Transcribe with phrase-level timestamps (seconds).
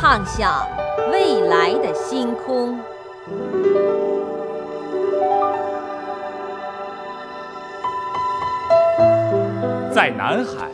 [0.00, 0.66] 畅想
[1.12, 2.80] 未来的星空。
[9.92, 10.68] 在南海，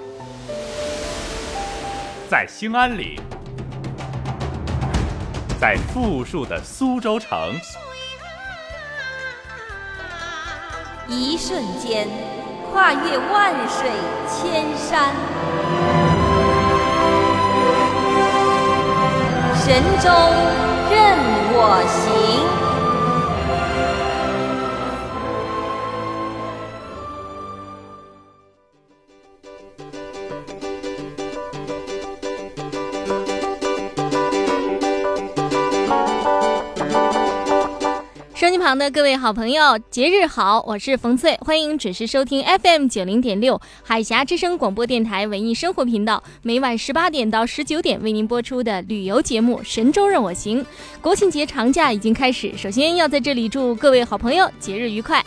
[2.30, 3.20] 在兴安岭，
[5.60, 7.52] 在富庶的苏州城，
[11.08, 12.06] 一瞬间
[12.70, 13.90] 跨越万水
[14.28, 15.10] 千山，
[19.76, 20.08] 神州
[20.88, 21.18] 任
[21.52, 22.65] 我行。
[38.66, 40.60] 旁的各位好朋友，节日好！
[40.66, 50.60] 我是冯翠，欢迎准时收听 FM 九零点六海峡之声广播电台文艺生活频道，每晚十八点到十九点为您播出的旅游节目《神州任我行》。
[51.00, 55.24] 国庆节长假已经开始，首先要在这里祝各位好朋友节日愉快。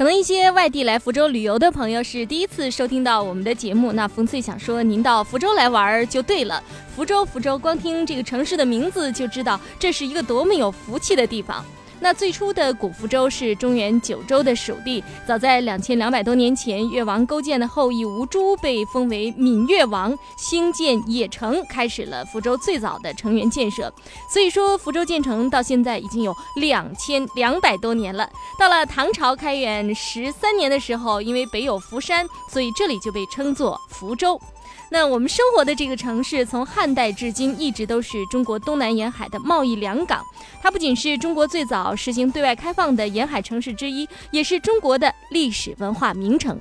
[0.00, 6.64] 可能一些外地来福州旅游的朋友是第一次收听到我们的节目，那冯翠想说，您到福州来玩就对了。
[6.96, 11.62] 福州，福州，光听这个城市的名字就知道这是一个多么有福气的地方。
[12.02, 23.92] 那最初的古福州是中原九州的属地，早在两千两百多年前，越王勾践的后裔吴珠被封为闽越王，兴建邺城，开始了福州最早的城垣建设。
[24.32, 28.28] 所以说，福州建成到现在已经有两千两百多年了。
[28.58, 34.40] 到了唐朝开元十三年的时候，因为北有福山，所以这里就被称作福州。
[34.92, 40.20] 那我们生活的这个城市，从汉代至今一直都是中国东南沿海的贸易良港。
[40.60, 46.60] 它不仅是中国最早实行对外开放的沿海城市之一，也是中国的历史文化名城。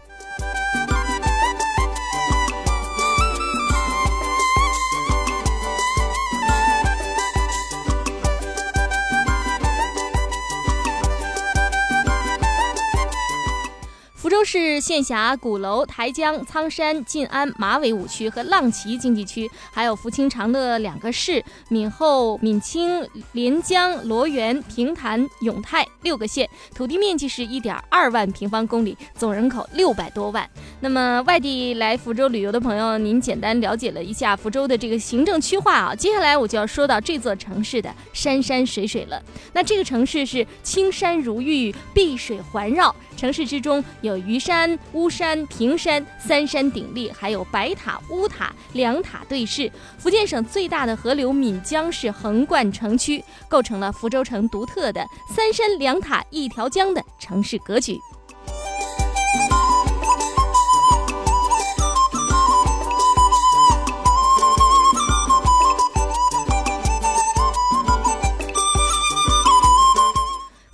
[14.29, 30.47] 福州市县辖鼓楼、台江、苍山、晋安、马尾五区和浪旗经济区，还有福清长乐两个市，闽后、闽清、连江、罗源、平潭、永泰六个县，土地面积是一点二万平方公里，总人口六百多万。
[30.81, 39.19] 那么外地来福州旅游的朋友，您简单了解了一下福州的这个行政区划啊，接下来我就要说到这座城市的山山水水了。
[39.53, 49.69] 那这个城市是青山如玉，碧水环绕，城市之中有虞山、巫山、平山三山鼎立，还有白塔、乌塔两塔对峙。
[49.97, 58.00] 福建省最大的河流闽江是横贯城区，构成了福州城独特的三山两塔一条江的城市格局。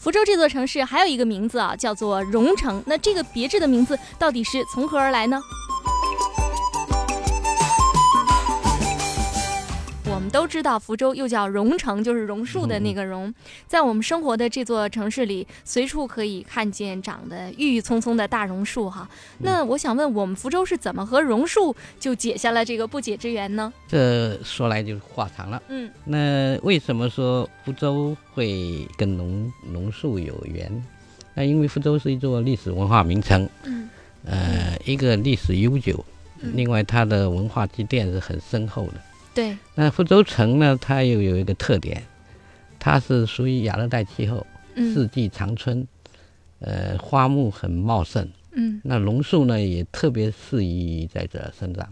[0.05, 2.83] 福州这座城市还有一个名字啊，叫做榕城。
[2.85, 5.41] 那这个别致的名字到底是从何而来呢？
[10.25, 13.31] 们都知道福州又叫榕城，就是榕树的那个榕。
[13.67, 19.07] 在我们生活的这座城市里，随处可以看见长得郁郁葱葱的大榕树哈。
[19.37, 23.71] 那我想问，我们福州是怎么和榕树就解下了这个不解之缘呢？
[23.87, 25.61] 这说来就话长了。
[25.67, 30.83] 嗯，那为什么说福州会跟榕榕树有缘？
[31.35, 33.47] 那因为福州是一座历史文化名城。
[33.63, 33.87] 嗯，
[34.25, 36.03] 呃，一个历史悠久，
[36.41, 38.93] 另外它的文化积淀是很深厚的。
[39.35, 42.01] 对，那福州城呢，它又有一个特点，
[42.79, 45.85] 它是属于亚热带气候，嗯四季常春，
[46.59, 48.25] 呃，花木很茂盛。
[48.53, 48.79] 嗯。
[48.81, 51.85] 那榕树呢，也特别适宜在这儿生长，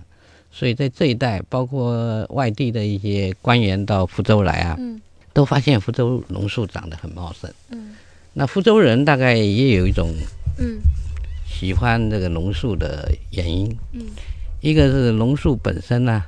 [0.52, 5.02] 所以在这一带，包括外地的一些官员到福州来啊，嗯
[5.34, 7.52] 都发现福州榕树长得很茂盛。
[7.72, 7.94] 嗯。
[8.34, 10.10] 那福州人大概也有一种
[10.58, 10.80] 嗯。
[11.46, 14.06] 喜欢这个榕树的原因，嗯。
[14.62, 16.24] 一个是榕树本身呢，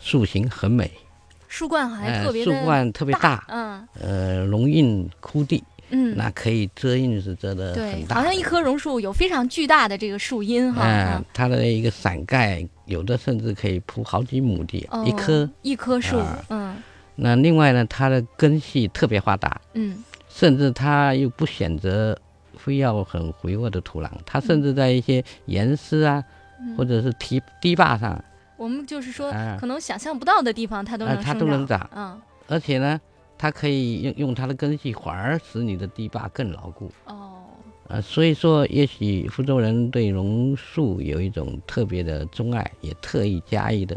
[0.00, 0.90] 树形很美，
[1.46, 3.86] 树冠还哎特别的树冠特别大，嗯。
[4.00, 8.14] 呃，龙荫枯地，嗯，那可以遮荫是遮的很，大的。
[8.14, 15.48] 好像一棵榕树有非常巨大的这个树荫哈，嗯嗯，它的一个伞盖有的甚至可以铺好几亩地，哦一棵。
[15.62, 16.76] 一棵树啊，嗯。
[17.14, 20.02] 那另外呢，它的根系特别发达，嗯。
[20.28, 22.16] 甚至它又不选择
[22.56, 26.24] 非要很肥沃的土壤，它甚至在一些岩石啊，
[26.60, 26.74] 嗯。
[26.76, 28.24] 或者是堤堤坝上，
[28.60, 33.00] 我们就是说啊可能想象不到的地方它都啊能生它都能长嗯而且呢，
[33.38, 36.90] 它可以用用它的根系，反而使你的堤坝更牢固。
[37.06, 37.44] 哦，
[37.88, 43.96] 啊，所以说，也许福州人对榕树有一种特别的钟爱，也特意加以的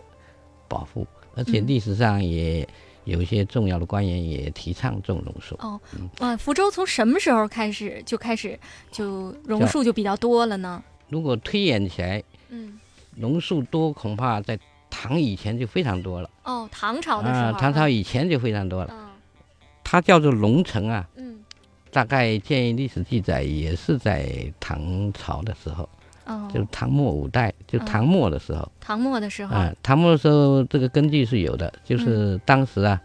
[0.69, 1.05] 保护，
[1.35, 2.65] 而且嗯历史上也
[3.05, 5.55] 有一些重要的官员也提倡种榕树。
[5.59, 5.81] 哦，
[6.19, 8.57] 呃，福州从什么时候开始就开始
[8.91, 10.81] 就榕树就比较多了呢？
[11.09, 12.79] 如果推演起来，嗯，
[13.15, 16.29] 榕树多，恐怕在唐以前就非常多了。
[16.43, 18.93] 哦，唐朝的时候唐朝以前就非常多了。
[18.93, 19.07] 嗯。
[19.83, 21.39] 它叫做龙城啊，嗯。
[21.91, 25.87] 大概建议历史记载也是在唐朝的时候，
[26.25, 28.71] 哦，就是唐末五代，就嗯唐末的时候。
[28.79, 32.99] 唐末的时候，啊，唐末的时候，这个根据是有的，嗯就是当时啊，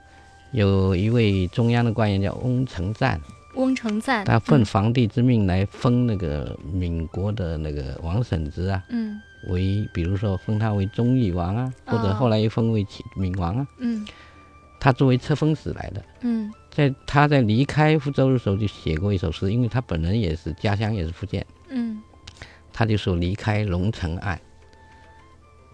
[0.52, 3.20] 有一位中央的官员叫翁承赞，
[3.56, 14.06] 翁承赞，他奉皇帝之命来封那个闽国的那个王审知啊，嗯为比如说封他为忠义王啊，或者哦后来又封为启闽王啊，嗯。
[14.80, 16.04] 他作为册封使来的。
[16.20, 16.52] 嗯。
[16.70, 22.00] 在他在离开福州的时候就写过一首诗，因为他本人也是家乡也是福建，嗯。
[22.72, 24.40] 他就说离开龙城岸。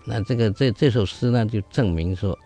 [0.07, 2.39] 那这个这这首诗呢，就证明说，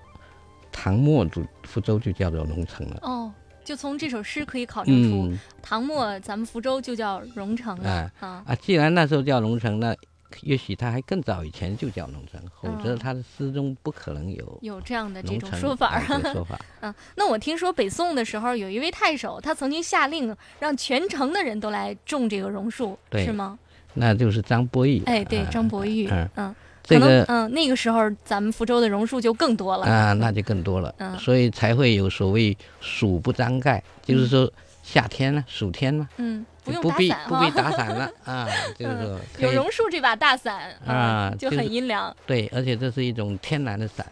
[0.73, 2.99] 唐末就福州就叫做龙城了。
[3.03, 3.33] 哦，
[3.65, 7.89] 就从这首诗可以考证出，嗯唐末咱们福州就叫榕城了。
[7.89, 8.43] 哎啊。
[8.47, 9.97] 啊，既然那时候叫龙城，那
[10.43, 16.59] 也许他还更早以前就叫农村，否则嗯他的诗中不可能有有这样的这种说法儿，啊 说法。
[16.81, 23.59] 嗯，那我听说北宋的时候有一位太守，他曾经下令让全城的人都来种这个榕树，是吗？
[23.95, 25.03] 那就是张伯玉。
[25.07, 26.55] 哎，对，啊张伯玉，嗯嗯，
[26.85, 30.95] 这可能个嗯那个时候咱们福州的榕树就更多了啊，那就更多了。
[30.99, 34.49] 嗯所以才会有所谓“暑不张盖”，就是说
[34.83, 36.45] 夏天呢，暑天呢，嗯，
[36.77, 38.49] 不必打伞不必，打伞了 啊，
[38.79, 42.15] 就是说可有榕树这把大伞啊就就是很阴凉。
[42.27, 44.07] 对，而且这是一种天然的伞。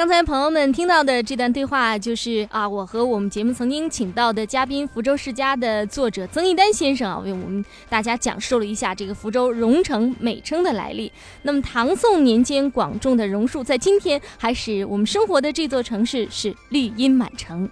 [0.00, 11.12] 刚才朋友们听到的这段对话，就是啊，我和我们节目曾经请到的嘉宾福州世家的作者曾一丹先生啊，为我们大家讲述了一下这个福州榕城美称的来历。
[11.42, 17.68] 那么唐宋年间广种的榕树，在今天还使我们生活的这座城市是绿荫满城。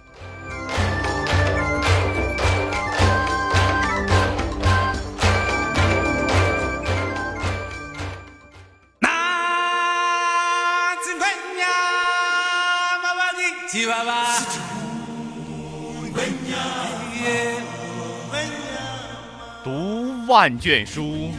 [13.71, 14.25] 吉娃娃
[19.63, 21.29] 读万卷书，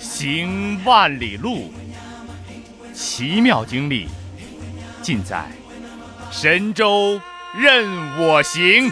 [0.00, 1.70] 行万里路，
[2.94, 4.08] 奇妙经历
[5.02, 5.44] 尽在
[6.30, 7.20] 神州
[7.54, 7.86] 任
[8.18, 8.90] 我行。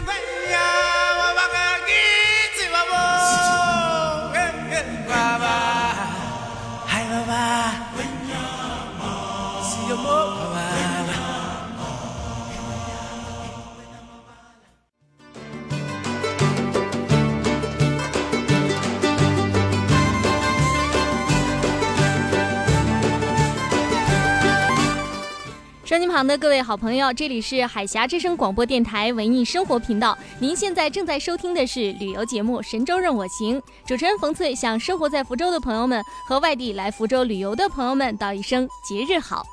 [25.93, 30.17] 收音旁的各位好朋友，这里是海峡之声广播电台文艺生活频道。
[30.39, 39.43] 您现在正在收听的是旅游节目《神州任我行》，主持人冯翠向生活在福州的朋友们和外地来福州旅游的朋友们道一声节日好。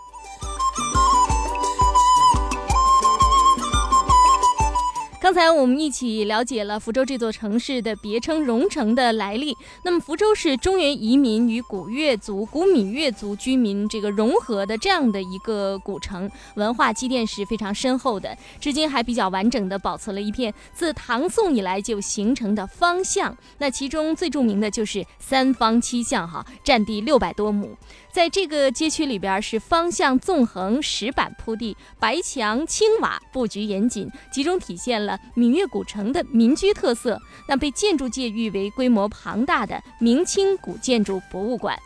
[5.30, 9.56] 刚才我们一起了解了福州这座城市的别称“榕城”的来历。
[9.84, 23.36] 那么，福州是中原移民与古越族、古闽越族居民这个融合的这样的一个古城，文化积淀是非常深厚的，至今还比较完整的保存了一片自唐宋以来就形成的方向。
[23.58, 27.76] 那其中最著名的就是三坊七巷，哈，占地六百多亩。
[28.12, 37.20] 在这个街区里边是方向纵横，石板铺地，白墙青瓦，布局严谨，集中体现了闽粤古城的民居特色。
[37.48, 41.78] 那被建筑界誉为规模庞大的明清古建筑博物馆。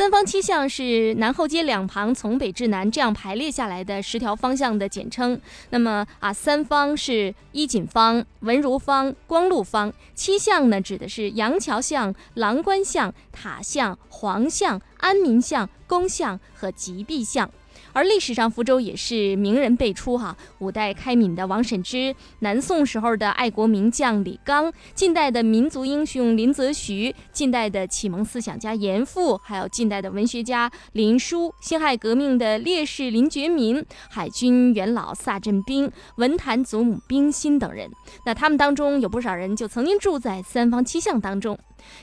[0.00, 5.38] 三方七巷是南后街两旁从北至南这样排列下来的十条方向的简称。
[5.68, 17.50] 那么啊，三方是一锦坊、文如坊、光禄坊；七巷呢，指的是杨桥巷、郎官巷、塔巷、黄巷、安民巷、宫巷和吉壁巷。
[17.92, 20.36] 而历史上，福州也是名人辈出哈。
[20.58, 37.90] 五代开闽的王审知，南宋时候的爱国名将李纲，近代的民族英雄林则徐，近代的启蒙思想家严复，还有近代的文学家林纾，辛亥革命的烈士林觉民，海军元老萨振兵，文坛祖母冰心等人。
[38.24, 41.58] 那他们当中有不少人就曾经住在三坊七巷当中。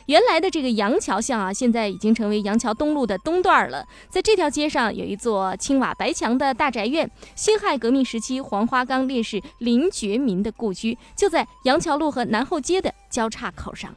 [0.08, 3.86] 原来的这个杨桥巷啊，现在已经成为杨桥东路的东段了。
[4.10, 13.94] 在这条街上有一座青瓦白墙的大宅院，辛亥革命时期黄花岗烈士林觉民的故居，就在杨桥路和南后街的交叉口上。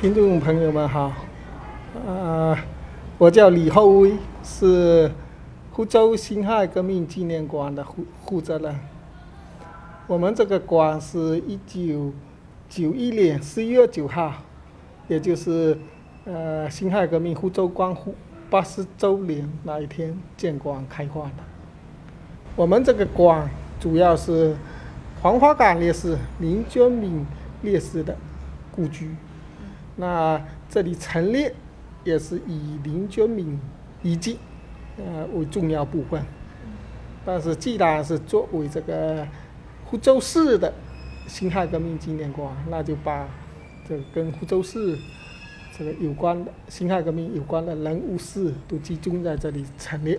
[0.00, 1.12] 听众朋友们好，
[2.06, 2.56] 呃，
[3.18, 5.10] 我叫李厚威，是。
[5.78, 8.74] 福州辛亥革命纪念馆的负负责人。
[10.08, 12.12] 我们这个馆是一九
[12.68, 14.34] 九一年十一月九号，
[15.06, 15.78] 也就是
[16.24, 18.12] 呃辛亥革命福州光复
[18.50, 21.44] 八十周年那一天建馆开馆的。
[22.56, 24.56] 我们这个馆主要是
[25.22, 27.24] 黄花岗烈士林觉民
[27.62, 28.16] 烈士的
[28.72, 29.14] 故居。
[29.94, 31.54] 那这里陈列
[32.02, 33.56] 也是以林觉民
[34.02, 34.40] 遗迹。
[34.98, 36.20] 呃，为重要部分，
[37.24, 39.26] 但是既然是作为这个
[39.88, 40.72] 福州市的
[41.26, 43.28] 辛亥革命纪念馆，那就把
[43.88, 44.98] 这个跟福州市
[45.76, 50.18] 这个有关的辛亥革命有关的人物事都集中在这里陈列。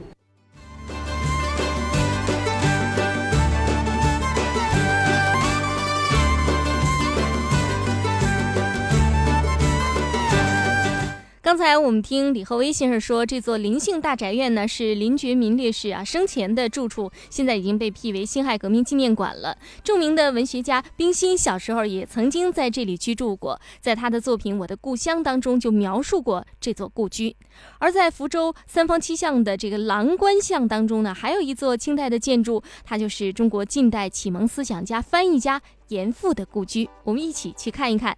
[11.59, 19.57] 刚才我们听李厚威先生说，这座林姓大宅院呢是林觉民烈士啊生前的住处，现在已经被辟为辛亥革命纪念馆了。
[19.83, 27.35] 著名的文学家冰心小时候也曾经在这里居住过，在他的作品《我的故乡》当中就描述过这座故居。
[27.79, 36.89] 而在福州三坊七巷的这个郎官巷当中呢，还有一座清代的建筑，它就是中国近代启蒙思想家、翻译家严复的故居。
[37.03, 38.17] 我们一起去看一看。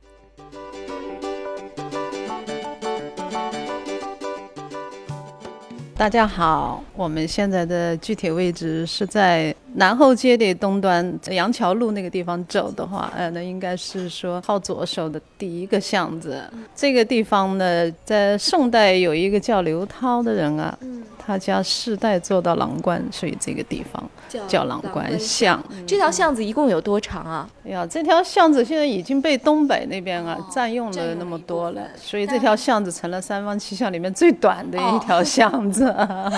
[6.01, 16.43] 大家好，我们现在的具体位置是在南后街的东端，杨桥路那个地方走的话，呃，那应该是说靠左手的第一个巷子。
[16.75, 20.77] 这个地方呢，在宋代有一个叫刘涛的人啊。
[21.23, 24.03] 他家世代做到郎官，所以这个地方
[24.47, 25.63] 叫郎官巷。
[25.85, 27.47] 这条巷子一共有多长啊？
[27.63, 35.85] 哎呀，这条巷子现在已经被东北那边啊占用了那么多了，所以这条巷子成了三坊七巷里面最短的一条巷子。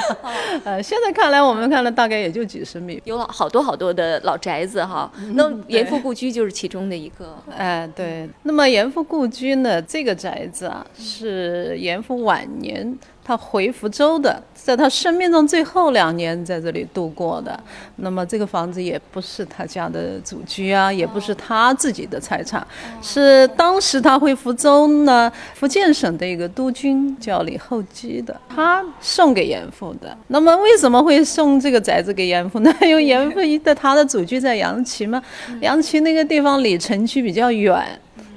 [0.65, 5.11] 呃，现在看来，我们看了大概也就几十米，有好多好多的老宅子哈。
[5.33, 7.37] 那严复故居就是其中的一个。
[7.55, 8.29] 哎，对。
[8.43, 12.97] 那么严复故居呢，这个宅子啊，是严复晚年。
[13.23, 17.57] 他回福州的，在他生命中最后两年在这里度过的。
[17.97, 22.65] 那么这个房子也不是他家的祖居啊，也不是他自己的财产，
[23.01, 30.17] 是当时他回福州呢，福建省的一个督军叫李厚基的，他送给严复的。
[30.27, 32.73] 那么为什么会送这个宅子给严复呢？
[32.81, 35.21] 因为严复的他的祖居在杨岐嘛，
[35.61, 37.81] 杨岐那个地方离城区比较远，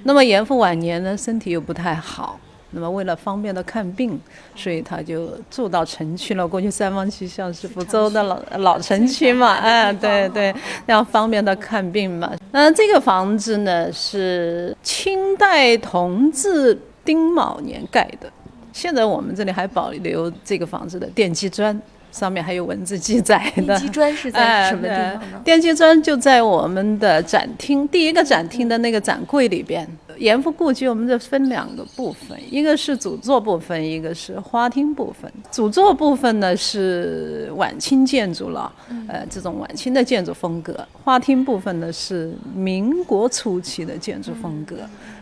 [0.04, 2.38] 那么严复晚年呢，身体又不太好。
[2.76, 4.20] 那么为了方便的看病，
[4.54, 6.46] 所以他就住到城区了。
[6.46, 10.54] 过去三坊七巷是福州的老老城区嘛，哎，对对，
[10.84, 12.30] 要方便的看病嘛。
[12.52, 18.30] 那这个房子呢是清代同治丁卯年盖的，
[18.74, 21.80] 现在我们这里还保留这个房子的奠基砖。
[22.12, 23.76] 上面还有文字记载的。
[23.76, 25.42] 奠基砖是在什么地方呢？
[25.44, 29.86] 奠基砖就在我们的展厅第一个展厅的那个展柜里边。
[30.18, 35.30] 严复故居，我们这分两个部分，一个是主座部分，一个是花厅部分。
[35.50, 38.72] 主座部分呢是晚清建筑了，
[39.08, 40.86] 呃，这种晚清的建筑风格。
[41.04, 44.76] 花厅部分呢是民国初期的建筑风格。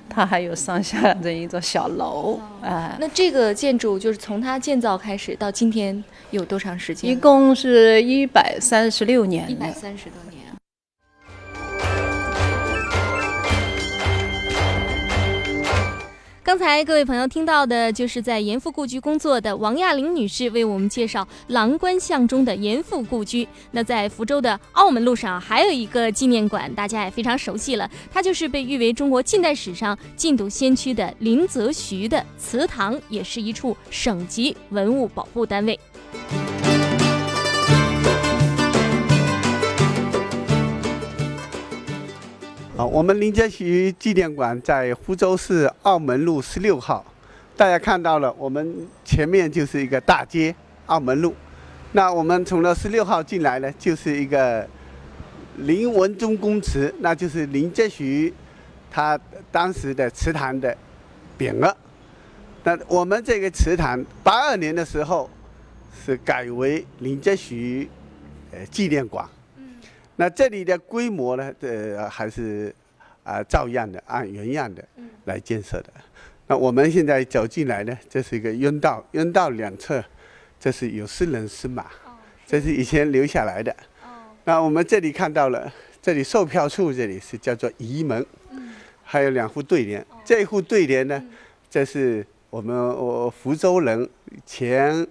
[0.07, 7.11] 它还有上下的一座小楼，哎，那这个建筑就是从它建造开始到今天有多长时间？
[7.11, 10.34] 一共是一百三十六年，一百三十多年。
[16.55, 23.45] 刚才各位朋友听到的，就是在严复故居工作的王亚玲女士为我们介绍郎官巷中的严复故居。
[23.73, 35.77] 那在福州的澳门路上，还有一个纪念馆，大家也非常熟悉了，它就是被誉为中国近代史上禁毒先驱的林则徐的祠堂，也是一处省级文物保护单位。
[42.77, 47.05] 好，我们林则徐纪念馆在福州市澳门路十六号。
[47.57, 50.53] 大家看到了，我们前面就是一个大街，
[50.87, 51.33] 澳门路。
[51.93, 54.69] 那我们从那十六号进来呢，就是一个
[55.59, 58.35] 林文忠公祠，那就是林则徐
[58.91, 59.17] 他
[59.53, 60.77] 当时的祠堂的
[61.39, 61.77] 匾额。
[62.65, 65.31] 那我们这个祠堂八二年的时候
[66.05, 67.89] 是改为林则徐
[68.51, 69.25] 呃纪念馆。
[70.17, 71.53] 那这里的规模呢？
[71.61, 72.75] 呃，还是
[73.23, 74.85] 啊，照样的，按原样的
[75.25, 75.93] 来建设的。
[76.47, 80.05] 那我们现在走进来呢，这是一个甬道，甬道两侧
[80.61, 81.87] 这是有四人司马，
[82.47, 83.75] 这是以前留下来的。
[84.45, 88.25] 那我们这里看到了，这里售票处这里是叫做仪门，
[89.03, 90.05] 还有两副对联。
[90.25, 91.23] 这一副对联呢，
[91.69, 94.09] 这是我们我福州人
[94.47, 95.07] 前。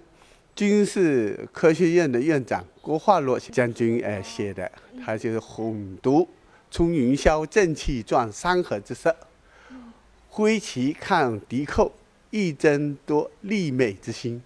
[0.56, 4.70] 军事科学院的院长郭化洛将军哎写的，
[5.02, 6.28] 他就是红都
[6.70, 9.10] 冲云霄，正气壮山河之色；
[10.28, 11.90] 挥旗抗敌寇，
[12.30, 14.42] 一争夺利美之心。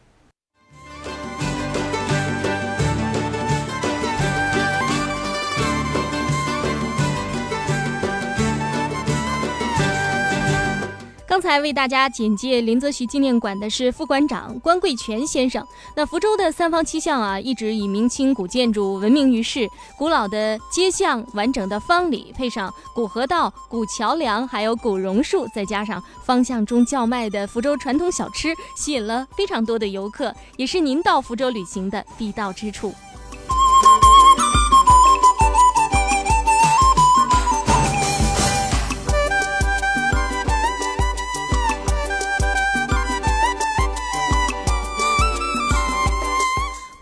[11.49, 15.67] 才为大家简介林则徐纪念馆的是副馆长关贵全先生。
[15.97, 32.93] 那福州的三坊七巷啊，一直以明清古建筑闻名于世，古老的街巷、完整的坊里，配上古河道、古桥梁，还有古榕树，再加上坊巷中叫卖的福州传统小吃，吸引了非常多的游客，也是您到福州旅行的必到之处。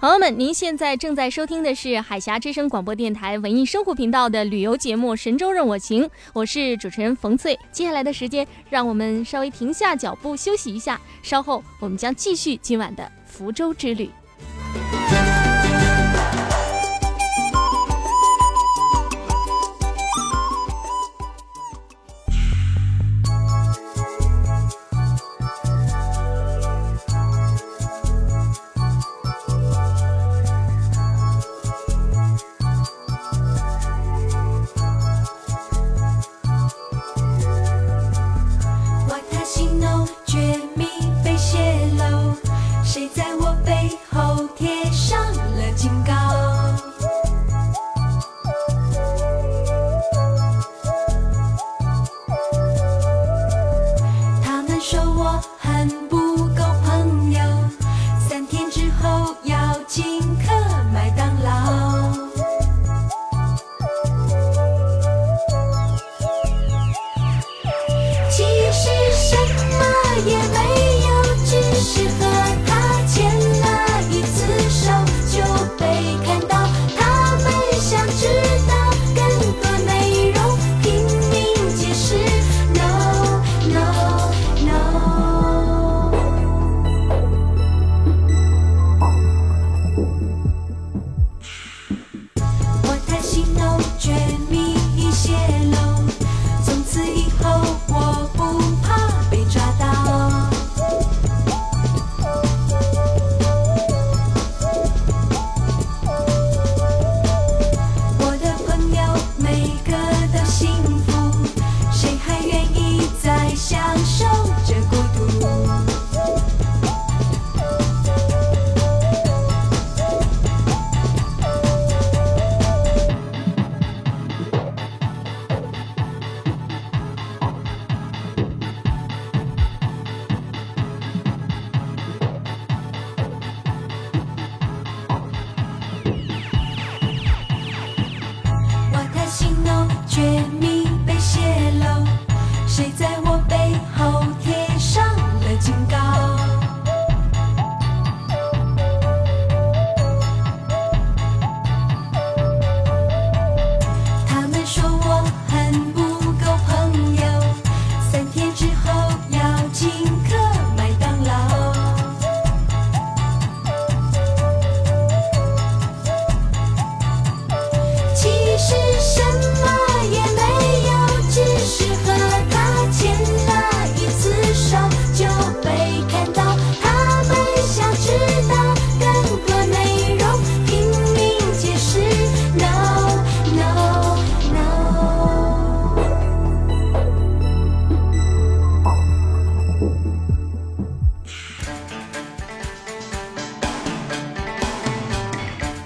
[0.06, 7.58] 朋友们，您现在正在收听的是海峡之声广播电台文艺生活频道的旅游节目《神州任我行》，我是主持人冯翠。
[7.73, 14.08] 接下来的时间，让我们稍微停下脚步休息一下，稍后我们将继续今晚的福州之旅。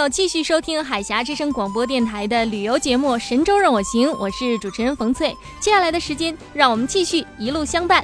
[0.00, 5.36] 友继续收听海峡之声广播电台的旅游节目《神州任我行》，我是主持人冯翠。
[5.60, 8.02] 接下来的时间，让我们继续一路相伴。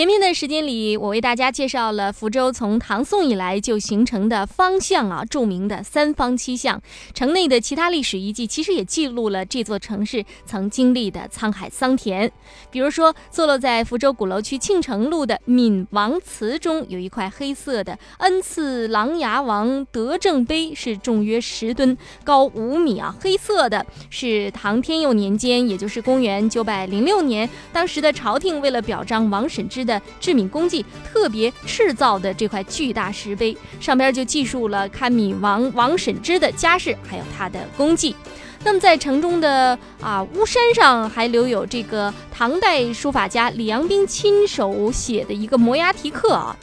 [0.00, 6.80] 前面的时间里，我为大家介绍了福州从唐宋以来就形成的方向啊，著名的三坊七巷。
[7.12, 12.32] 城内的其他历史遗迹其实也记录了这座城市曾经历的沧海桑田。
[12.70, 38.14] 比如说，坐落在福州鼓楼区庆城路的闽王祠中，有一块黑色的恩赐琅琊王德政碑，是重约十吨，高五米啊，黑色的，是唐天佑年间，也就是公元九百零六年，当时的朝廷为了表彰王审知的治敏功绩，特别制造的这块巨大石碑，上边就记述了堪敏王王审知的家世，还有他的功绩。
[38.62, 46.54] 那么在城中的啊巫山上还留有这个唐代书法家李阳冰亲手写的一个摩崖题刻啊。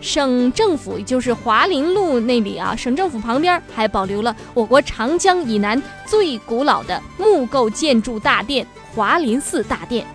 [0.00, 8.64] 省政府也就是华林路那里啊，省政府旁边还保留了我国长江以南最古老的木构建筑大殿——
[8.94, 10.06] 华林寺大殿。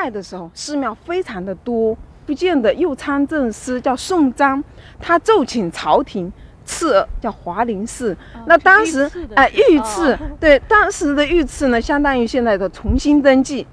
[0.00, 1.94] 代的时候，寺庙非常的多。
[2.26, 4.62] 福建的右参政司叫宋章，
[4.98, 6.32] 他奏请朝廷
[6.64, 8.16] 赐叫华林寺。
[8.46, 13.66] 那当时哎，御赐 对当时的御赐呢，相当于现在的重新登记。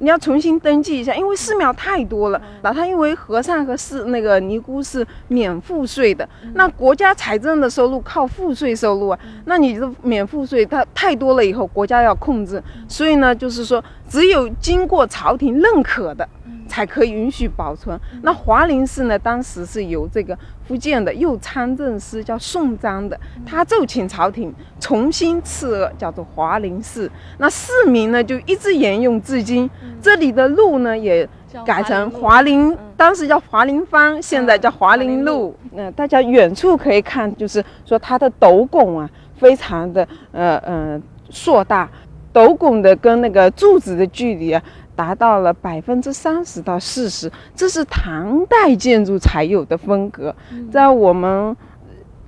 [0.00, 2.42] 你要重新登记一下，因为寺庙太多了。
[2.62, 9.18] 那他因为和尚和寺那个尼姑是免赋税的，那国家财政的收入靠赋税收入啊。
[9.44, 16.26] 那你的免赋税它太多了以后，国家要控制，所以呢，就是说只有经过朝廷认可的，
[16.70, 17.98] 才可以允许保存。
[18.22, 27.10] 那华林寺呢，当时是由这个福建的右参政司叫宋章的，他奏请朝廷重新赐额，叫做华林寺。
[27.38, 29.68] 那寺名呢就一直沿用至今。
[30.00, 31.28] 这里的路呢也
[31.66, 35.54] 改成华林，当时叫华林坊，现在叫华林路。
[35.72, 41.90] 那大家远处可以看，就是说它的斗拱啊，非常的呃呃硕大，
[42.32, 44.62] 斗拱的跟那个柱子的距离啊。
[45.00, 50.34] 达到了百分之三十到四十，这是唐代建筑才有的风格，
[50.70, 51.56] 在我们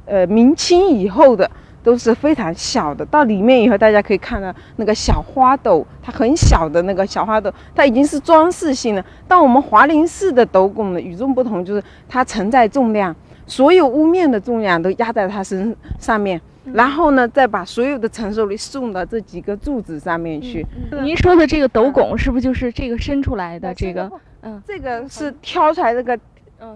[0.07, 1.51] 呃明清以后的
[1.83, 3.05] 都是非常小的。
[3.05, 9.05] 到里面以后，大家可以看到那个小花斗，它很小的那个小花斗，它已经是装饰性的。
[9.29, 13.15] 到我们华林寺的斗拱呢，与众不同，就是它承载重量，
[13.47, 16.41] 所有屋面的重量都压在它身上面。
[16.65, 20.67] 然后呢，再把所有的承受力送到这几个柱子上面去。
[21.03, 24.11] 您说的这个斗拱是不是就是这个伸出来的这个？
[24.43, 26.19] 嗯，这个是挑出来这个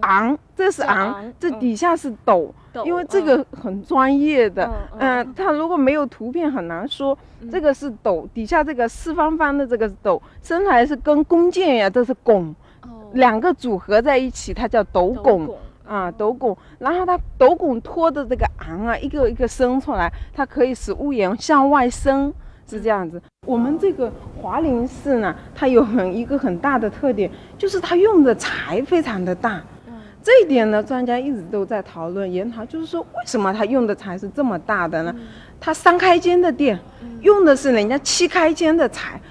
[0.01, 2.53] 昂，这是昂，这底下是斗，
[2.85, 4.69] 因为这个很专业的。
[4.99, 7.17] 嗯，它如果没有图片很难说。
[7.51, 12.55] 这个是斗，底下这个四方方的这个斗，伸出来是跟弓箭呀，这是拱，
[13.13, 15.47] 两个组合在一起，它叫斗拱。
[15.87, 22.33] 啊，斗拱，然后它斗拱托的这个昂啊，一个一个伸出来，它可以使屋檐向外伸，
[22.69, 23.21] 是这样子。
[23.45, 29.61] 我们这个华林寺呢，它有很一个很大的特点，就是它用的材非常的大。
[30.21, 35.15] 这一点呢，专家一直都在讨论研讨，就是说为什么它用的材是这么大的呢？
[35.57, 36.77] 它三开间的殿，
[37.21, 39.21] 用的是人家七开间的材。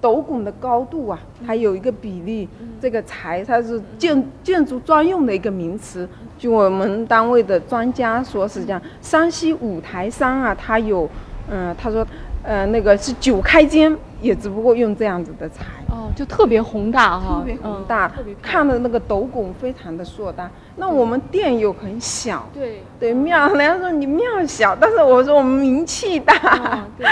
[0.00, 2.48] 斗拱的高度啊，它有一个比例，
[2.80, 6.08] 这个材它是建建筑专用的一个名词。
[6.38, 11.08] 据我们单位的专家说是这样，山西五台山啊，它有，
[11.50, 12.06] 嗯，他说，
[12.42, 15.64] 呃，那个是九开间，也只不过用这样子的材。
[15.88, 20.50] 哦，就特别宏大哈，特别宏大，看的那个斗拱非常的硕大。
[20.76, 26.84] 那我们店又很小，对对，庙人家说你庙小，但是我说我们名气大。
[26.98, 27.06] 对。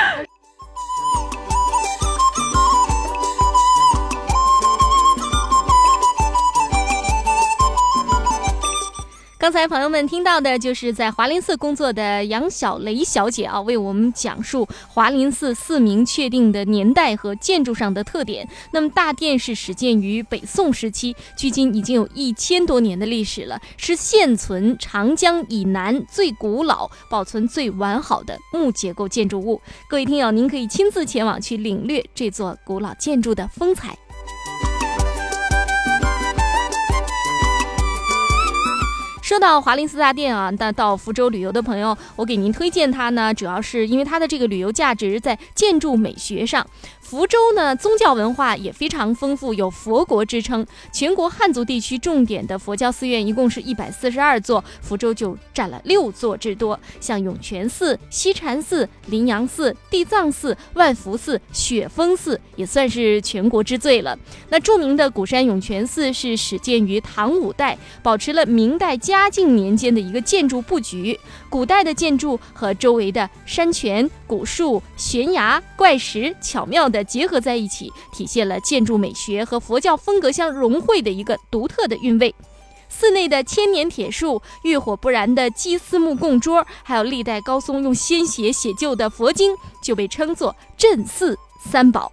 [9.44, 18.48] 刚才朋友们听到的就是在华林寺工作的杨小雷小姐啊，为我们讲述华林寺寺名确定的年代和建筑上的特点。
[18.72, 29.60] 那么大殿是始建于北宋时期，距今已经有一千多年的历史了，是现存长江以南最古老、保存最完好的木结构建筑物。
[29.90, 33.94] 各位听友，您可以亲自前往去领略这座古老建筑的风采。
[39.34, 46.64] 说到华林寺大殿啊，那到福州旅游的朋友，我给您推荐它呢，主要是因为它的这个旅游价值在建筑美学上。
[47.04, 50.66] 福州呢，宗教文化也非常丰富，有佛国之称。
[50.90, 56.80] 全国汉族地区重点的佛教寺院一共是一百四十二座，福州就占了六座之多。
[57.00, 64.18] 像涌泉寺、西禅寺、灵阳寺、地藏寺、万福寺、雪峰寺，也算是全国之最了。
[64.48, 71.20] 那著名的鼓山涌泉寺是始建于唐五代，保持了明代嘉靖年间的一个建筑布局。
[71.50, 82.34] 古代的建筑和周围的山泉、古树、悬崖、怪石巧妙地结合在一起，体现了建筑美学和佛教风格相融汇的一个独特的韵味。
[82.88, 91.36] 寺内的千年铁树、浴火不燃的鸡丝木供桌，还有历代高僧用鲜血写就的佛经，就被称作镇寺
[91.70, 92.12] 三宝。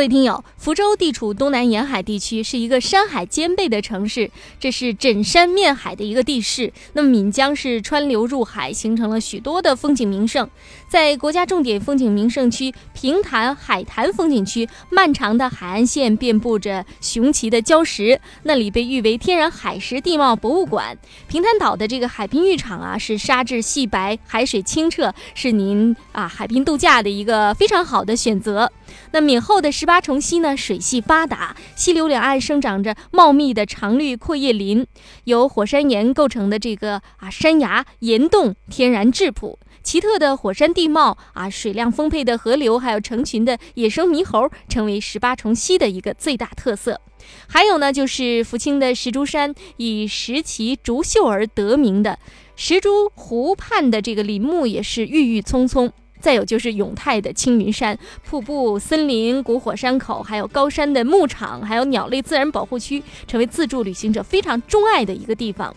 [0.00, 6.70] 各位听友，福州地处东南沿海地区，是一个山海兼备的城市，这是枕山面海的一个地势。
[6.92, 10.46] 那么闽江是穿流入海，形成了许多的风景名胜。
[10.86, 20.98] 在国家重点风景名胜区平潭海坛风景区，漫长的海岸线遍布着雄奇的礁石，那里被誉为天然海蚀地貌博物馆。
[21.26, 28.70] 平潭岛的这个海滨浴场啊，是沙质细白，海水清澈，是您啊海滨度假的一个非常好的选择。
[29.12, 34.86] 那闽后的十八重溪呢，水系发达，溪流两岸生长着茂密的常绿阔叶林，
[35.24, 39.58] 由火山岩构成的这个啊山崖岩洞天然质朴。
[39.82, 47.00] 奇特的火山地貌啊，水量丰沛的河流，还有成群的野生猕猴，成为十八重溪的一个最大特色。
[47.48, 52.18] 还有呢，就是福清的石竹山，以石岐竹秀而得名的
[52.56, 55.90] 石竹湖畔的这个林木也是郁郁葱葱。
[56.20, 65.74] 再有就是永泰的青云山、瀑布、森林、古火山口，还有高山的牧场，还有鸟类自然保护区，成为自助旅行者非常钟爱的一个地方。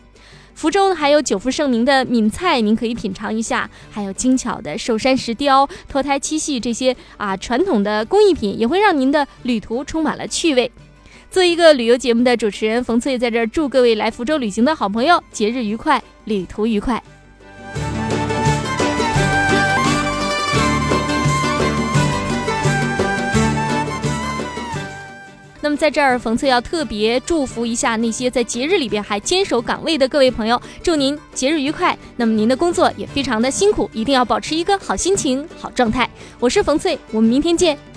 [0.55, 10.71] 福州还有久负盛名的闽菜，您可以品尝一下；还有精巧的寿山石雕、脱胎漆器这些啊传统的工艺品，也会让您的旅途充满了趣味。
[11.31, 17.01] 作为一个旅游节目的主持人，冯翠在这儿祝各位来福州旅行的好朋友节日愉快，旅途愉快。
[25.75, 31.97] 在这儿，冯翠要特别祝福一下那些在节日里边还坚守岗位的各位朋友，祝您节日愉快。
[32.15, 36.09] 那么您的工作也非常的辛苦，一定要保持一个好心情、好状态。
[36.39, 37.92] 我是冯翠，我们明天见。